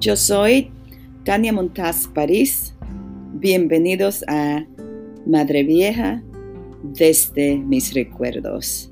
Yo 0.00 0.16
soy 0.16 0.72
Tania 1.26 1.52
Montaz 1.52 2.08
París. 2.08 2.74
Bienvenidos 3.34 4.24
a 4.28 4.64
Madre 5.26 5.62
Vieja 5.62 6.22
desde 6.82 7.58
mis 7.58 7.92
recuerdos. 7.92 8.90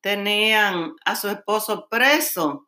Tenían 0.00 0.94
a 1.04 1.14
su 1.14 1.28
esposo 1.28 1.86
preso 1.88 2.66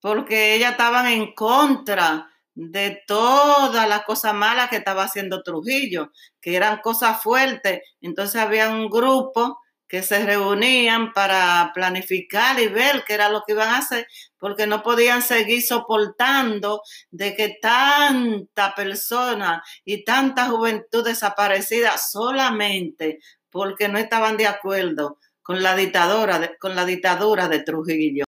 porque 0.00 0.54
ellas 0.54 0.72
estaban 0.72 1.08
en 1.08 1.34
contra 1.34 2.30
de 2.54 3.02
todas 3.08 3.88
las 3.88 4.04
cosas 4.04 4.34
malas 4.34 4.70
que 4.70 4.76
estaba 4.76 5.02
haciendo 5.02 5.42
Trujillo, 5.42 6.12
que 6.40 6.54
eran 6.54 6.78
cosas 6.80 7.20
fuertes. 7.20 7.80
Entonces 8.00 8.40
había 8.40 8.70
un 8.70 8.88
grupo 8.88 9.58
que 9.88 10.02
se 10.02 10.24
reunían 10.24 11.12
para 11.12 11.70
planificar 11.74 12.60
y 12.60 12.68
ver 12.68 13.04
qué 13.06 13.14
era 13.14 13.30
lo 13.30 13.42
que 13.46 13.52
iban 13.52 13.70
a 13.70 13.78
hacer, 13.78 14.06
porque 14.38 14.66
no 14.66 14.82
podían 14.82 15.22
seguir 15.22 15.62
soportando 15.62 16.82
de 17.10 17.34
que 17.34 17.58
tanta 17.60 18.74
persona 18.74 19.62
y 19.84 20.04
tanta 20.04 20.46
juventud 20.46 21.04
desaparecida 21.04 21.96
solamente 21.96 23.18
porque 23.50 23.88
no 23.88 23.98
estaban 23.98 24.36
de 24.36 24.46
acuerdo 24.46 25.18
con 25.42 25.62
la 25.62 25.74
dictadura 25.74 26.52
con 26.60 26.76
la 26.76 26.84
dictadura 26.84 27.48
de 27.48 27.60
Trujillo. 27.60 28.24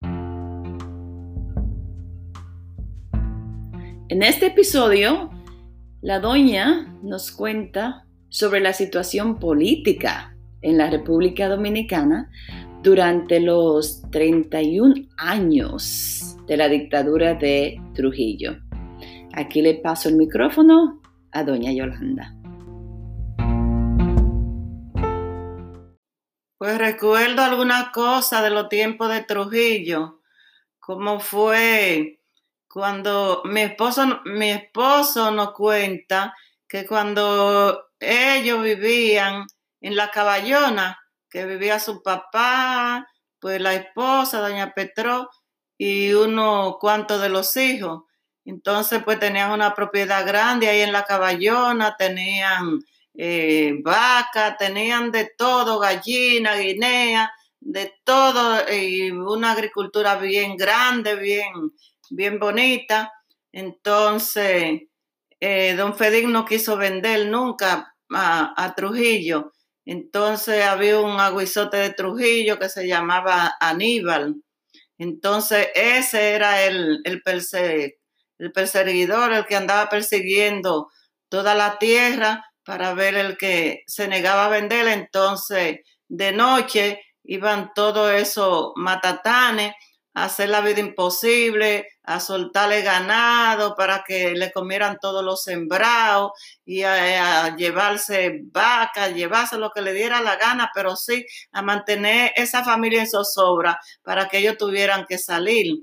En 4.11 4.23
este 4.23 4.47
episodio, 4.47 5.31
la 6.01 6.21
doña 6.21 6.97
nos 7.03 7.33
cuenta 7.33 8.07
sobre 8.29 8.61
la 8.61 8.73
situación 8.73 9.39
política 9.39 10.38
en 10.63 10.79
la 10.79 10.91
República 10.91 11.49
Dominicana 11.49 12.31
durante 12.83 13.41
los 13.41 14.03
31 14.11 14.95
años 15.17 16.37
de 16.47 16.57
la 16.57 16.69
dictadura 16.69 17.35
de 17.35 17.81
Trujillo. 17.95 18.57
Aquí 19.35 19.63
le 19.63 19.75
paso 19.75 20.09
el 20.09 20.17
micrófono 20.17 21.01
a 21.33 21.45
doña 21.45 21.73
Yolanda. 21.73 22.35
Pues 26.59 26.77
recuerdo 26.77 27.43
alguna 27.43 27.93
cosa 27.93 28.43
de 28.43 28.51
los 28.51 28.69
tiempos 28.69 29.11
de 29.13 29.23
Trujillo, 29.23 30.23
como 30.81 31.21
fue 31.21 32.21
cuando 32.69 33.43
mi 33.45 33.61
esposo, 33.61 34.21
mi 34.25 34.51
esposo 34.51 35.31
nos 35.31 35.53
cuenta 35.53 36.35
que 36.67 36.85
cuando 36.87 37.91
ellos 38.01 38.63
vivían 38.63 39.47
en 39.81 39.97
la 39.97 40.11
caballona, 40.11 40.99
que 41.31 41.47
vivía 41.47 41.79
su 41.79 42.03
papá, 42.03 43.07
pues 43.39 43.61
la 43.61 43.75
esposa, 43.75 44.41
doña 44.41 44.73
Petro, 44.75 45.31
y 45.77 46.13
uno 46.13 46.79
cuantos 46.81 47.21
de 47.21 47.29
los 47.29 47.57
hijos. 47.57 48.03
Entonces, 48.45 49.03
pues 49.05 49.19
tenían 49.19 49.53
una 49.53 49.75
propiedad 49.75 50.27
grande 50.27 50.69
ahí 50.69 50.81
en 50.81 50.93
la 50.93 51.05
caballona, 51.05 51.97
tenían 51.97 52.81
eh, 53.15 53.75
vaca, 53.83 54.57
tenían 54.57 55.11
de 55.13 55.31
todo, 55.37 55.79
gallina, 55.79 56.57
guinea, 56.57 57.31
de 57.61 57.95
todo, 58.05 58.61
y 58.73 59.11
una 59.11 59.53
agricultura 59.53 60.17
bien 60.17 60.57
grande, 60.57 61.17
bien, 61.17 61.73
bien 62.11 62.39
bonita. 62.39 63.13
Entonces, 63.53 64.83
eh, 65.41 65.75
don 65.77 65.97
Fedín 65.97 66.33
no 66.33 66.45
quiso 66.45 66.77
vender 66.77 67.27
nunca 67.27 67.95
a, 68.15 68.75
Trujillo. 68.77 69.53
Entonces 69.91 70.67
había 70.67 71.01
un 71.01 71.19
aguizote 71.19 71.79
de 71.79 71.95
Trujillo 71.95 72.59
que 72.59 72.69
se 72.69 72.87
llamaba 72.87 73.57
Aníbal. 73.59 74.35
Entonces 74.99 75.69
ese 75.75 76.33
era 76.33 76.63
el, 76.65 77.01
el, 77.05 77.23
el 78.39 78.53
perseguidor, 78.53 79.33
el 79.33 79.47
que 79.47 79.57
andaba 79.57 79.89
persiguiendo 79.89 80.91
toda 81.31 81.55
la 81.55 81.79
tierra 81.79 82.45
para 82.65 82.93
ver 82.93 83.15
el 83.15 83.39
que 83.39 83.85
se 83.87 84.09
negaba 84.09 84.45
a 84.45 84.51
vender. 84.51 84.89
Entonces 84.89 85.79
de 86.07 86.33
noche 86.33 87.01
iban 87.25 87.73
todos 87.75 88.13
esos 88.13 88.73
matatanes 88.77 89.73
hacer 90.25 90.49
la 90.49 90.61
vida 90.61 90.81
imposible, 90.81 91.87
a 92.05 92.21
soltarle 92.21 92.83
ganado 92.83 93.75
para 93.75 94.05
que 94.07 94.33
le 94.33 94.53
comieran 94.53 94.99
todos 95.01 95.25
los 95.25 95.43
sembrados 95.43 96.33
y 96.65 96.83
a, 96.83 97.57
llevarse 97.57 98.43
vacas, 98.45 99.15
llevarse 99.15 99.59
lo 99.59 99.71
que 99.71 99.83
le 99.83 99.93
diera 99.93 100.23
la 100.23 100.37
gana, 100.37 100.71
pero 100.75 100.95
sí 100.97 101.27
a 101.53 101.63
mantener 101.63 102.33
esa 102.37 102.65
familia 102.65 103.01
en 103.01 103.09
zozobra 103.09 103.79
para 104.03 104.29
que 104.29 104.39
ellos 104.39 104.57
tuvieran 104.57 105.05
que 105.07 105.19
salir. 105.19 105.75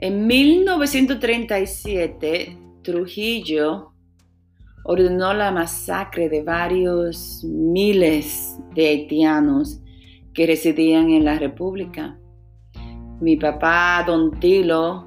En 0.00 0.26
1937, 0.26 2.56
Trujillo 2.82 3.92
ordenó 4.88 5.34
la 5.34 5.52
masacre 5.52 6.30
de 6.30 6.42
varios 6.42 7.44
miles 7.44 8.58
de 8.74 8.88
haitianos 8.88 9.82
que 10.32 10.46
residían 10.46 11.10
en 11.10 11.26
la 11.26 11.38
República. 11.38 12.18
Mi 13.20 13.36
papá, 13.36 14.02
don 14.06 14.40
Tilo, 14.40 15.06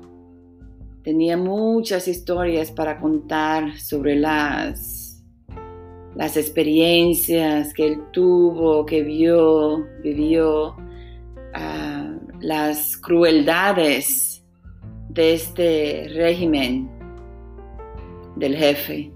tenía 1.04 1.36
muchas 1.36 2.08
historias 2.08 2.70
para 2.72 3.00
contar 3.00 3.76
sobre 3.80 4.16
las, 4.18 5.24
las 6.14 6.38
experiencias 6.38 7.74
que 7.74 7.88
él 7.88 8.04
tuvo, 8.14 8.86
que 8.86 9.02
vio, 9.02 9.84
vivió, 10.04 10.76
ah, 11.56 12.20
las 12.40 12.98
crueldades 12.98 14.46
de 15.10 15.34
este 15.34 16.08
régimen 16.14 16.88
del 18.36 18.56
jefe. 18.56 19.12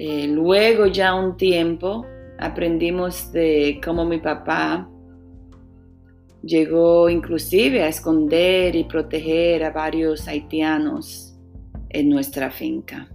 Eh, 0.00 0.28
luego 0.28 0.86
ya 0.86 1.12
un 1.12 1.36
tiempo 1.36 2.06
aprendimos 2.38 3.32
de 3.32 3.80
cómo 3.84 4.04
mi 4.04 4.18
papá 4.18 4.88
llegó 6.40 7.10
inclusive 7.10 7.82
a 7.82 7.88
esconder 7.88 8.76
y 8.76 8.84
proteger 8.84 9.64
a 9.64 9.72
varios 9.72 10.28
haitianos 10.28 11.34
en 11.88 12.10
nuestra 12.10 12.48
finca. 12.48 13.08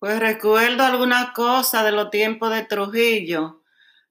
Pues 0.00 0.18
recuerdo 0.18 0.82
alguna 0.82 1.32
cosa 1.32 1.84
de 1.84 1.92
los 1.92 2.10
tiempos 2.10 2.52
de 2.52 2.64
Trujillo, 2.64 3.62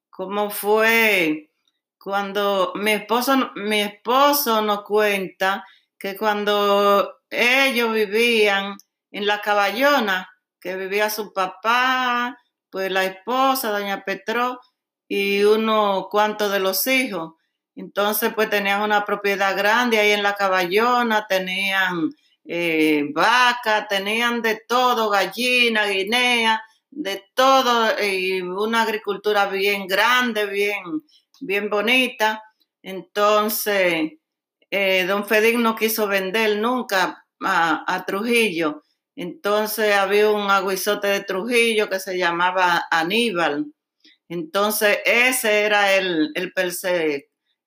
como 0.09 0.49
fue 0.49 1.51
cuando 2.01 2.71
mi 2.73 2.91
esposo, 2.91 3.51
mi 3.57 3.81
esposo 3.81 4.61
nos 4.61 4.83
cuenta 4.83 5.65
que 5.99 6.15
cuando 6.15 7.20
ellos 7.31 7.93
vivían 7.93 8.75
en 9.11 9.25
la 9.25 9.41
caballona, 9.41 10.29
que 10.59 10.75
vivía 10.75 11.09
su 11.09 11.33
papá, 11.33 12.37
pues 12.69 12.91
la 12.91 13.05
esposa, 13.05 13.71
doña 13.71 14.03
Petro, 14.05 14.59
y 15.07 15.43
uno 15.43 16.07
cuantos 16.11 16.51
de 16.51 16.59
los 16.59 16.85
hijos. 16.87 17.33
Entonces, 17.75 18.33
pues 18.33 18.49
tenían 18.49 18.81
una 18.81 19.05
propiedad 19.05 19.57
grande 19.57 19.99
ahí 19.99 20.11
en 20.11 20.23
la 20.23 20.35
caballona, 20.35 21.25
tenían 21.27 22.11
eh, 22.45 23.05
vaca, 23.13 23.87
tenían 23.87 24.41
de 24.41 24.61
todo, 24.67 25.09
gallina, 25.09 25.85
guinea, 25.87 26.61
de 26.89 27.23
todo, 27.33 27.91
y 28.03 28.41
una 28.41 28.83
agricultura 28.83 29.47
bien 29.47 29.87
grande, 29.87 30.45
bien, 30.45 30.83
bien 31.39 31.69
bonita. 31.69 32.43
Entonces, 32.83 34.13
eh, 34.69 35.05
don 35.07 35.25
Fedín 35.25 35.63
no 35.63 35.75
quiso 35.75 36.07
vender 36.07 36.57
nunca 36.57 37.21
a, 37.43 38.03
Trujillo. 38.05 38.83
Entonces 39.15 39.93
había 39.95 40.29
un 40.29 40.49
aguizote 40.49 41.07
de 41.07 41.23
Trujillo 41.23 41.89
que 41.89 41.99
se 41.99 42.17
llamaba 42.17 42.85
Aníbal. 42.89 43.65
Entonces 44.29 44.99
ese 45.05 45.63
era 45.63 45.93
el, 45.93 46.31
el, 46.35 46.53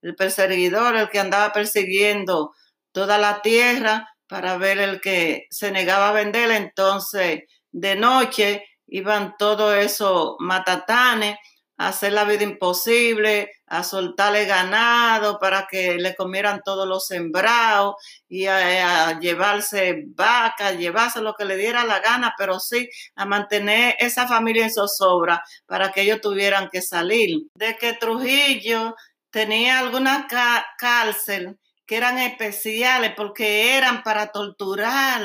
el 0.03 0.17
perseguidor, 0.17 0.97
el 0.97 1.09
que 1.11 1.21
andaba 1.21 1.53
persiguiendo 1.53 2.55
toda 2.93 3.19
la 3.19 3.43
tierra 3.43 4.09
para 4.26 4.56
ver 4.56 4.79
el 4.79 5.00
que 5.00 5.47
se 5.50 5.71
negaba 5.71 6.11
a 6.11 6.12
vender. 6.12 6.50
Entonces 6.50 7.43
de 7.73 7.97
noche 7.97 8.65
iban 8.87 9.35
todos 9.38 9.75
esos 9.76 10.37
matatanes 10.38 11.37
hacer 11.76 12.12
la 12.12 12.25
vida 12.25 12.44
imposible, 12.44 13.50
a 13.67 13.82
soltarle 13.82 14.44
ganado 14.44 15.38
para 15.38 15.67
que 15.69 15.97
le 15.97 16.15
comieran 16.15 16.61
todos 16.65 16.87
los 16.87 17.06
sembrados 17.06 17.97
y 18.29 18.47
a, 18.47 19.19
llevarse 19.19 20.05
vacas, 20.09 20.79
llevarse 20.79 21.21
lo 21.21 21.35
que 21.35 21.44
le 21.44 21.56
diera 21.56 21.85
la 21.85 22.00
gana, 22.00 22.35
pero 22.38 22.61
sí 22.61 22.88
a 23.17 23.25
mantener 23.25 23.97
esa 23.99 24.29
familia 24.29 24.65
en 24.65 24.73
zozobra 24.73 25.43
para 25.67 25.91
que 25.93 26.03
ellos 26.03 26.21
tuvieran 26.21 26.69
que 26.71 26.82
salir. 26.82 27.41
De 27.55 27.76
que 27.76 27.94
Trujillo 27.94 28.94
tenía 29.31 29.81
alguna 29.81 30.29
cárcel 30.79 31.59
que 31.87 31.97
eran 31.97 32.19
especiales 32.19 33.12
porque 33.17 33.76
eran 33.76 34.03
para 34.03 34.29
torturar 34.29 35.23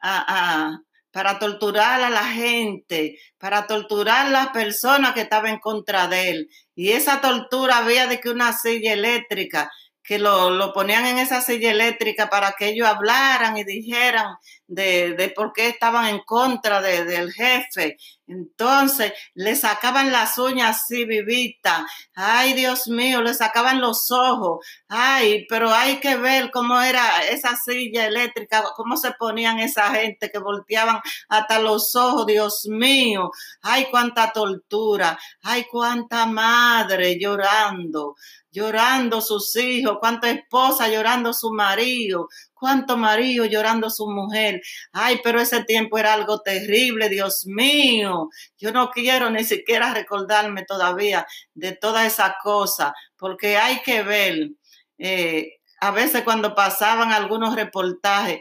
a 0.00 0.78
para 1.18 1.40
torturar 1.40 2.00
a 2.00 2.10
la 2.10 2.26
gente, 2.26 3.18
para 3.38 3.66
torturar 3.66 4.26
a 4.26 4.30
las 4.30 4.48
personas 4.50 5.14
que 5.14 5.22
estaban 5.22 5.54
en 5.54 5.58
contra 5.58 6.06
de 6.06 6.30
él. 6.30 6.48
Y 6.76 6.90
esa 6.90 7.20
tortura 7.20 7.78
había 7.78 8.06
de 8.06 8.20
que 8.20 8.30
una 8.30 8.52
silla 8.52 8.92
eléctrica 8.92 9.68
que 10.08 10.18
lo, 10.18 10.72
ponían 10.72 11.04
en 11.04 11.18
esa 11.18 11.42
silla 11.42 11.70
eléctrica 11.70 12.30
para 12.30 12.52
que 12.52 12.68
ellos 12.68 12.88
hablaran 12.88 13.58
y 13.58 13.64
dijeran 13.64 14.38
de, 14.66 15.30
por 15.36 15.52
qué 15.52 15.68
estaban 15.68 16.06
en 16.06 16.20
contra 16.20 16.80
del 16.80 17.30
jefe. 17.30 17.98
Entonces 18.26 19.12
le 19.34 19.54
sacaban 19.54 20.10
las 20.10 20.38
uñas 20.38 20.78
así 20.82 21.04
vivitas. 21.04 21.82
Ay, 22.14 22.54
Dios 22.54 22.88
mío, 22.88 23.20
le 23.20 23.34
sacaban 23.34 23.82
los 23.82 24.10
ojos. 24.10 24.64
Ay, 24.88 25.46
pero 25.46 25.74
hay 25.74 26.00
que 26.00 26.16
ver 26.16 26.50
cómo 26.50 26.80
era 26.80 27.26
esa 27.26 27.54
silla 27.56 28.06
eléctrica, 28.06 28.64
cómo 28.76 28.96
se 28.96 29.12
ponían 29.12 29.58
esa 29.58 29.90
gente 29.90 30.30
que 30.30 30.38
volteaban 30.38 31.00
hasta 31.28 31.58
los 31.58 31.94
ojos. 31.94 32.26
Dios 32.26 32.66
mío, 32.66 33.30
ay, 33.60 33.88
cuánta 33.90 34.32
tortura. 34.32 35.18
Ay, 35.42 35.66
cuánta 35.70 36.24
madre 36.24 37.18
llorando 37.18 38.14
llorando 38.58 39.20
sus 39.20 39.54
hijos, 39.56 39.98
cuánta 40.00 40.30
esposa 40.30 40.88
llorando 40.88 41.32
su 41.32 41.52
marido, 41.52 42.28
cuánto 42.54 42.96
marido 42.96 43.44
llorando 43.44 43.88
su 43.88 44.08
mujer. 44.10 44.60
Ay, 44.92 45.20
pero 45.22 45.40
ese 45.40 45.64
tiempo 45.64 45.96
era 45.98 46.12
algo 46.12 46.40
terrible, 46.40 47.08
Dios 47.08 47.46
mío. 47.46 48.28
Yo 48.58 48.72
no 48.72 48.90
quiero 48.90 49.30
ni 49.30 49.44
siquiera 49.44 49.94
recordarme 49.94 50.64
todavía 50.64 51.26
de 51.54 51.72
toda 51.72 52.04
esa 52.04 52.36
cosa, 52.42 52.94
porque 53.16 53.56
hay 53.56 53.80
que 53.82 54.02
ver, 54.02 54.50
eh, 54.98 55.58
a 55.80 55.92
veces 55.92 56.22
cuando 56.24 56.54
pasaban 56.54 57.12
algunos 57.12 57.54
reportajes 57.54 58.40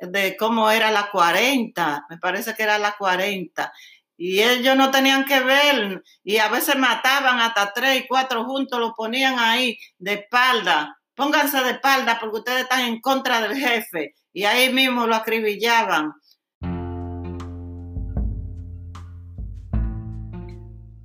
de 0.00 0.36
cómo 0.36 0.68
era 0.70 0.90
la 0.90 1.10
40, 1.10 2.06
me 2.10 2.18
parece 2.18 2.54
que 2.54 2.64
era 2.64 2.78
la 2.78 2.96
40, 2.96 3.72
y 4.24 4.40
ellos 4.40 4.76
no 4.76 4.92
tenían 4.92 5.24
que 5.24 5.40
ver 5.40 6.00
y 6.22 6.36
a 6.36 6.48
veces 6.48 6.76
mataban 6.78 7.40
hasta 7.40 7.72
tres 7.74 8.04
y 8.04 8.06
cuatro 8.06 8.44
juntos, 8.44 8.78
lo 8.78 8.94
ponían 8.94 9.40
ahí 9.40 9.76
de 9.98 10.12
espalda. 10.12 10.96
Pónganse 11.16 11.60
de 11.64 11.72
espalda 11.72 12.18
porque 12.20 12.36
ustedes 12.36 12.60
están 12.60 12.82
en 12.82 13.00
contra 13.00 13.40
del 13.40 13.56
jefe 13.56 14.14
y 14.32 14.44
ahí 14.44 14.72
mismo 14.72 15.08
lo 15.08 15.16
acribillaban. 15.16 16.12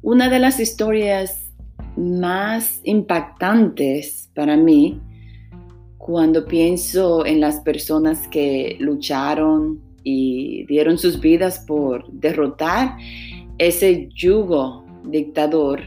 Una 0.03 0.29
de 0.29 0.37
las 0.37 0.59
historias 0.59 1.49
más 1.95 2.81
impactantes 2.83 4.29
para 4.35 4.55
mí 4.55 5.01
cuando 5.97 6.45
pienso 6.45 7.25
en 7.25 7.41
las 7.41 7.61
personas 7.61 8.27
que 8.27 8.77
lucharon 8.79 9.86
y 10.09 10.65
dieron 10.68 10.98
sus 10.98 11.19
vidas 11.19 11.59
por 11.68 12.09
derrotar 12.09 12.95
ese 13.57 14.07
yugo 14.15 14.86
dictador 15.04 15.81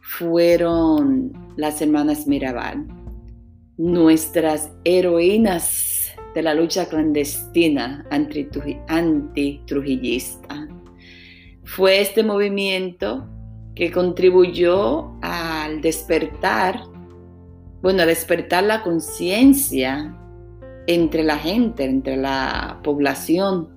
fueron 0.00 1.32
las 1.56 1.82
hermanas 1.82 2.28
Mirabal, 2.28 2.86
nuestras 3.76 4.70
heroínas 4.84 6.12
de 6.36 6.42
la 6.42 6.54
lucha 6.54 6.86
clandestina 6.88 8.06
antitrujillista. 8.88 10.68
Fue 11.64 12.00
este 12.00 12.22
movimiento 12.22 13.26
que 13.74 13.90
contribuyó 13.90 15.18
al 15.20 15.80
despertar, 15.80 16.80
bueno, 17.82 18.02
a 18.02 18.06
despertar 18.06 18.62
la 18.62 18.84
conciencia 18.84 20.16
entre 20.86 21.24
la 21.24 21.38
gente, 21.38 21.84
entre 21.84 22.16
la 22.16 22.80
población, 22.82 23.68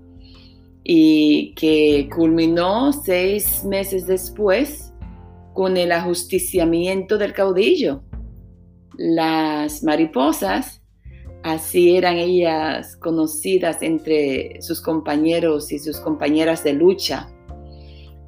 y 0.84 1.54
que 1.56 2.10
culminó 2.16 2.94
seis 2.94 3.64
meses 3.64 4.06
después 4.06 4.94
con 5.54 5.78
el 5.78 5.92
ajusticiamiento 5.92 7.18
del 7.18 7.34
caudillo. 7.34 8.04
Las 8.98 9.84
mariposas, 9.84 10.84
así 11.44 11.98
eran 11.98 12.18
ellas 12.18 12.96
conocidas 12.98 13.82
entre 13.82 14.62
sus 14.62 14.80
compañeros 14.80 15.72
y 15.72 15.80
sus 15.80 16.00
compañeras 16.00 16.64
de 16.64 16.74
lucha. 16.74 17.30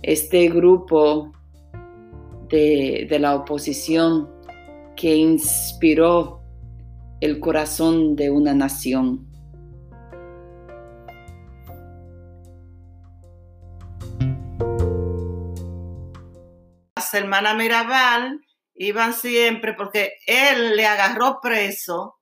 Este 0.02 0.50
grupo 0.50 1.32
de, 2.50 3.08
de 3.10 3.20
la 3.20 3.36
oposición 3.36 4.30
que 4.96 5.16
inspiró 5.16 6.37
el 7.20 7.40
corazón 7.40 8.16
de 8.16 8.30
una 8.30 8.54
nación. 8.54 9.26
Las 16.96 17.14
hermanas 17.14 17.56
Mirabal 17.56 18.42
iban 18.76 19.14
siempre 19.14 19.74
porque 19.74 20.14
él 20.28 20.76
le 20.76 20.86
agarró 20.86 21.40
preso 21.42 22.20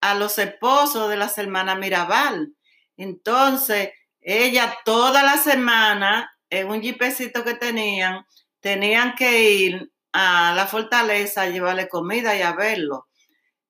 a 0.00 0.14
los 0.14 0.38
esposos 0.38 1.08
de 1.08 1.16
las 1.16 1.38
hermanas 1.38 1.78
Mirabal. 1.78 2.54
Entonces, 2.96 3.90
ella 4.20 4.76
toda 4.84 5.22
la 5.22 5.36
semana, 5.36 6.30
en 6.50 6.68
un 6.70 6.80
jipecito 6.80 7.44
que 7.44 7.54
tenían, 7.54 8.24
tenían 8.60 9.14
que 9.14 9.50
ir 9.50 9.92
a 10.12 10.54
la 10.56 10.66
fortaleza 10.66 11.42
a 11.42 11.48
llevarle 11.48 11.88
comida 11.88 12.36
y 12.36 12.42
a 12.42 12.52
verlo. 12.52 13.06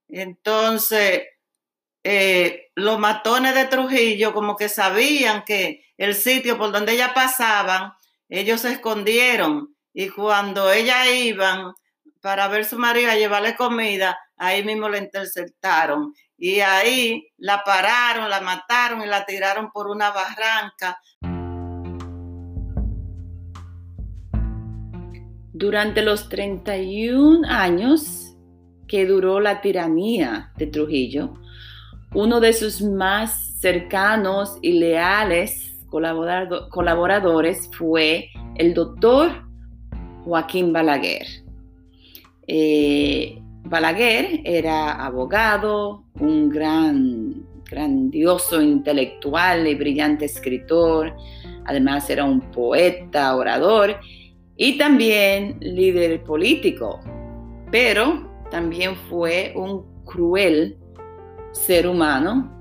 Entonces, 0.09 1.23
eh, 2.03 2.71
los 2.75 2.99
matones 2.99 3.55
de 3.55 3.65
Trujillo 3.65 4.35
como 4.35 4.57
que 4.57 4.69
sabían 4.69 5.43
que 5.45 5.85
el 5.97 6.15
sitio 6.15 6.59
por 6.59 6.71
donde 6.71 6.93
ellas 6.93 7.13
pasaban, 7.15 7.93
ellos 8.29 8.61
se 8.61 8.73
escondieron 8.73 9.75
y 9.93 10.11
cuando 10.11 10.71
ellas 10.71 11.07
iban 11.09 11.73
para 12.21 12.49
ver 12.49 12.65
su 12.65 12.79
marido 12.79 13.11
a 13.11 13.17
llevarle 13.17 13.57
comida, 13.57 14.19
ahí 14.37 14.65
mismo 14.65 14.89
la 14.89 14.99
interceptaron 14.99 16.15
y 16.37 16.61
ahí 16.61 17.33
la 17.39 17.65
pararon, 17.65 18.29
la 18.29 18.41
mataron 18.41 19.03
y 19.03 19.07
la 19.07 19.25
tiraron 19.25 19.71
por 19.71 19.89
una 19.89 20.11
barranca. 20.11 21.01
Durante 25.53 26.03
los 26.03 26.29
31 26.29 27.49
años 27.49 28.24
que 28.95 29.07
duró 29.07 29.41
la 29.41 29.61
tiranía 29.61 30.53
de 30.57 30.69
Trujillo, 30.69 31.35
uno 32.15 32.39
de 32.39 32.53
sus 32.53 32.81
más 32.81 33.59
cercanos 33.59 34.57
y 34.63 34.79
leales 34.79 35.77
colaboradores 35.91 37.69
fue 37.77 38.29
el 38.55 38.73
doctor 38.73 39.33
Joaquín 40.23 40.73
Balaguer. 40.73 41.27
Eh, 42.47 43.37
Balaguer 43.65 44.43
era 44.45 44.93
abogado, 45.05 46.05
un 46.21 46.49
gran, 46.49 47.45
grandioso 47.69 48.63
intelectual 48.63 49.67
y 49.67 49.75
brillante 49.75 50.27
escritor, 50.27 51.17
además 51.65 52.09
era 52.11 52.25
un 52.25 52.41
poeta, 52.53 53.35
orador 53.35 53.97
y 54.57 54.79
también 54.79 55.59
líder 55.61 56.23
político, 56.23 57.01
pero 57.73 58.34
también 58.55 58.95
fue 58.95 59.53
un 59.57 60.05
cruel 60.05 60.77
ser 61.51 61.89
humano 61.89 62.53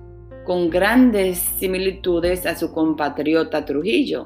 con 0.43 0.67
grandes 0.67 1.38
similitudes 1.38 2.47
a 2.47 2.55
su 2.55 2.73
compatriota 2.73 3.63
Trujillo. 3.63 4.25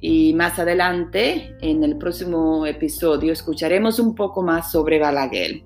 Y 0.00 0.32
más 0.32 0.58
adelante, 0.58 1.54
en 1.60 1.84
el 1.84 1.98
próximo 1.98 2.64
episodio, 2.64 3.30
escucharemos 3.30 3.98
un 3.98 4.14
poco 4.14 4.42
más 4.42 4.72
sobre 4.72 4.98
Balaguer. 4.98 5.60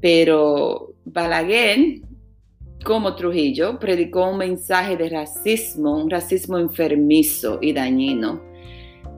Pero 0.00 0.94
Balaguer, 1.04 2.00
como 2.84 3.14
Trujillo, 3.14 3.78
predicó 3.78 4.30
un 4.30 4.38
mensaje 4.38 4.96
de 4.96 5.10
racismo, 5.10 5.96
un 5.96 6.10
racismo 6.10 6.58
enfermizo 6.58 7.60
y 7.62 7.72
dañino, 7.72 8.42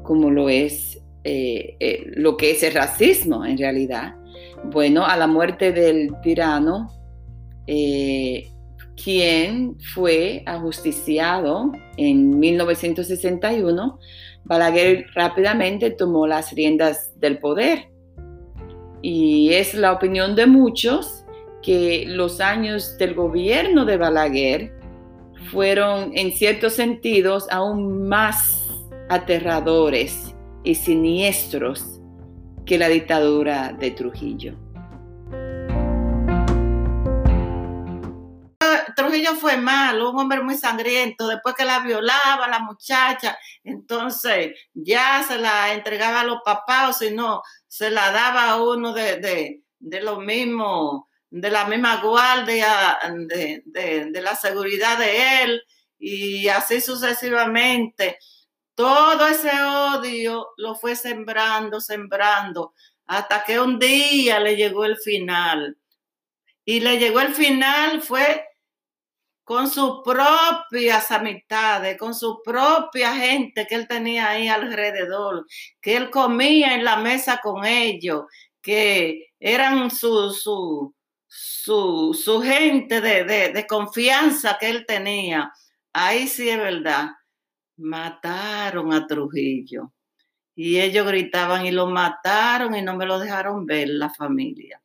como 0.02 0.30
lo 0.30 0.50
es 0.50 1.00
eh, 1.24 1.74
eh, 1.80 2.04
lo 2.16 2.36
que 2.36 2.50
es 2.50 2.62
el 2.62 2.74
racismo 2.74 3.46
en 3.46 3.56
realidad 3.56 4.16
bueno, 4.70 5.04
a 5.04 5.16
la 5.16 5.26
muerte 5.26 5.72
del 5.72 6.10
tirano, 6.22 6.90
eh, 7.66 8.50
quien 8.96 9.76
fue 9.94 10.42
ajusticiado 10.46 11.72
en 11.96 12.38
1961, 12.38 13.98
Balaguer 14.44 15.06
rápidamente 15.14 15.90
tomó 15.90 16.26
las 16.26 16.52
riendas 16.52 17.18
del 17.18 17.38
poder. 17.38 17.88
Y 19.02 19.52
es 19.52 19.74
la 19.74 19.92
opinión 19.92 20.34
de 20.36 20.46
muchos 20.46 21.24
que 21.62 22.04
los 22.06 22.40
años 22.40 22.96
del 22.98 23.14
gobierno 23.14 23.84
de 23.84 23.96
Balaguer 23.96 24.72
fueron 25.50 26.12
en 26.14 26.32
ciertos 26.32 26.74
sentidos 26.74 27.46
aún 27.50 28.06
más 28.06 28.62
aterradores 29.08 30.34
y 30.62 30.74
siniestros 30.74 31.93
que 32.64 32.78
la 32.78 32.88
dictadura 32.88 33.72
de 33.72 33.90
Trujillo. 33.90 34.56
Trujillo 38.96 39.34
fue 39.34 39.56
malo, 39.56 40.10
un 40.10 40.20
hombre 40.20 40.40
muy 40.42 40.56
sangriento, 40.56 41.26
después 41.26 41.54
que 41.54 41.64
la 41.64 41.80
violaba 41.80 42.48
la 42.48 42.60
muchacha, 42.60 43.36
entonces 43.64 44.56
ya 44.72 45.24
se 45.26 45.38
la 45.38 45.74
entregaba 45.74 46.20
a 46.20 46.24
los 46.24 46.42
papás, 46.44 46.90
o 46.90 46.92
si 46.92 47.12
no, 47.12 47.42
se 47.66 47.90
la 47.90 48.12
daba 48.12 48.50
a 48.50 48.62
uno 48.62 48.92
de, 48.92 49.62
de, 49.78 50.00
los 50.00 50.20
mismos, 50.20 51.04
de 51.30 51.50
la 51.50 51.66
misma 51.66 52.00
guardia, 52.00 52.98
de 53.26 54.20
la 54.22 54.36
seguridad 54.36 54.98
de 54.98 55.42
él, 55.42 55.62
y 55.98 56.48
así 56.48 56.80
sucesivamente. 56.80 58.18
Todo 58.74 59.26
ese 59.28 59.50
odio 59.62 60.48
lo 60.56 60.74
fue 60.74 60.96
sembrando, 60.96 61.80
sembrando, 61.80 62.74
hasta 63.06 63.44
que 63.44 63.60
un 63.60 63.78
día 63.78 64.40
le 64.40 64.56
llegó 64.56 64.84
el 64.84 64.96
final. 64.98 65.78
Y 66.64 66.80
le 66.80 66.98
llegó 66.98 67.20
el 67.20 67.34
final 67.34 68.02
fue 68.02 68.44
con 69.44 69.70
sus 69.70 70.00
propias 70.02 71.10
amistades, 71.10 71.98
con 71.98 72.14
su 72.14 72.42
propia 72.42 73.14
gente 73.14 73.66
que 73.66 73.74
él 73.74 73.86
tenía 73.86 74.30
ahí 74.30 74.48
alrededor, 74.48 75.46
que 75.80 75.96
él 75.96 76.10
comía 76.10 76.74
en 76.74 76.84
la 76.84 76.96
mesa 76.96 77.40
con 77.42 77.64
ellos, 77.66 78.24
que 78.62 79.32
eran 79.38 79.90
su, 79.90 80.32
su, 80.32 80.94
su, 81.26 82.18
su 82.18 82.40
gente 82.40 83.02
de, 83.02 83.24
de, 83.24 83.50
de 83.50 83.66
confianza 83.66 84.56
que 84.58 84.70
él 84.70 84.86
tenía. 84.86 85.52
Ahí 85.92 86.26
sí 86.26 86.48
es 86.48 86.58
verdad, 86.58 87.10
mataron 87.76 88.92
a 88.92 89.06
Trujillo. 89.06 89.92
Y 90.54 90.80
ellos 90.80 91.06
gritaban 91.06 91.66
y 91.66 91.72
lo 91.72 91.86
mataron 91.88 92.74
y 92.74 92.82
no 92.82 92.96
me 92.96 93.06
lo 93.06 93.18
dejaron 93.18 93.66
ver 93.66 93.88
la 93.88 94.10
familia. 94.10 94.80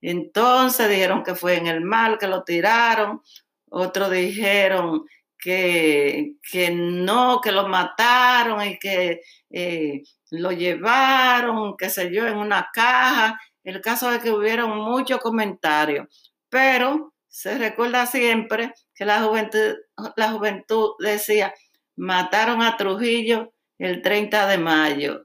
Entonces 0.00 0.88
dijeron 0.88 1.22
que 1.22 1.34
fue 1.34 1.56
en 1.56 1.66
el 1.66 1.80
mal 1.82 2.18
que 2.18 2.26
lo 2.26 2.42
tiraron, 2.44 3.22
otros 3.70 4.10
dijeron 4.10 5.04
que, 5.38 6.34
que 6.50 6.70
no, 6.70 7.40
que 7.40 7.52
lo 7.52 7.68
mataron 7.68 8.64
y 8.66 8.78
que 8.78 9.20
eh, 9.50 10.02
lo 10.30 10.52
llevaron, 10.52 11.76
qué 11.76 11.90
sé 11.90 12.12
yo, 12.12 12.26
en 12.26 12.36
una 12.36 12.68
caja. 12.72 13.38
El 13.64 13.80
caso 13.80 14.10
es 14.10 14.22
que 14.22 14.30
hubieron 14.30 14.76
muchos 14.78 15.20
comentarios, 15.20 16.06
pero 16.48 17.14
se 17.28 17.56
recuerda 17.58 18.06
siempre 18.06 18.72
que 18.94 19.04
la 19.04 19.22
juventud, 19.22 19.76
la 20.16 20.32
juventud 20.32 20.90
decía, 20.98 21.54
mataron 22.02 22.62
a 22.62 22.76
Trujillo 22.76 23.52
el 23.78 24.02
30 24.02 24.48
de 24.48 24.58
mayo. 24.58 25.24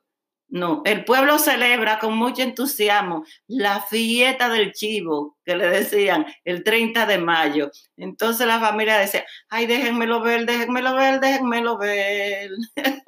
No, 0.49 0.83
el 0.85 1.03
pueblo 1.03 1.39
celebra 1.39 1.99
con 1.99 2.15
mucho 2.15 2.43
entusiasmo 2.43 3.25
la 3.47 3.81
fiesta 3.81 4.47
del 4.47 4.71
chivo, 4.71 5.37
que 5.43 5.57
le 5.57 5.67
decían 5.67 6.25
el 6.45 6.63
30 6.63 7.05
de 7.07 7.17
mayo. 7.17 7.71
Entonces 7.97 8.45
la 8.47 8.59
familia 8.59 8.97
decía, 8.97 9.25
ay, 9.49 9.65
déjenmelo 9.65 10.21
ver, 10.21 10.45
déjenmelo 10.45 10.95
ver, 10.95 11.19
déjenmelo 11.19 11.77
ver. 11.77 12.51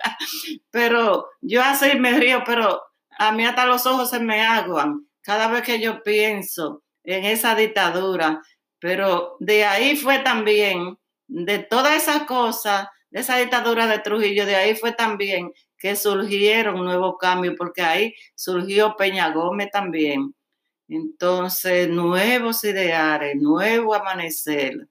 pero 0.72 1.28
yo 1.40 1.62
así 1.62 1.96
me 1.98 2.20
río, 2.20 2.44
pero 2.46 2.82
a 3.20 3.32
mí 3.32 3.46
hasta 3.46 3.68
los 3.68 3.86
ojos 3.86 4.10
se 4.10 4.20
me 4.20 4.42
aguan 4.42 5.08
cada 5.22 5.48
vez 5.48 5.62
que 5.62 5.80
yo 5.80 6.02
pienso 6.02 6.84
en 7.04 7.24
esa 7.24 7.54
dictadura. 7.56 8.42
Pero 8.80 9.38
de 9.40 9.64
ahí 9.64 9.96
fue 9.96 10.20
también, 10.20 10.98
de 11.28 11.60
todas 11.60 11.96
esas 11.96 12.24
cosas, 12.24 12.88
de 13.12 13.20
esa 13.22 13.38
dictadura 13.38 13.88
de 13.88 14.00
Trujillo, 14.00 14.46
de 14.46 14.56
ahí 14.56 14.76
fue 14.76 14.92
también 14.92 15.52
que 15.78 15.96
surgieron 15.96 16.84
nuevos 16.84 17.16
cambios, 17.20 17.56
porque 17.58 17.82
ahí 17.82 18.14
surgió 18.36 18.96
Peña 18.98 19.32
Gómez 19.32 19.70
también. 19.72 20.36
Entonces, 20.88 21.90
nuevos 21.90 22.64
ideales, 22.64 23.36
nuevo 23.38 23.94
amanecer. 23.94 24.88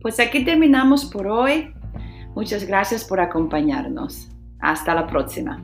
Pues 0.00 0.20
aquí 0.20 0.44
terminamos 0.44 1.04
por 1.04 1.26
hoy. 1.26 1.74
Muchas 2.36 2.64
gracias 2.64 3.04
por 3.04 3.18
acompañarnos. 3.18 4.28
Hasta 4.60 4.94
la 4.94 5.06
próxima. 5.06 5.60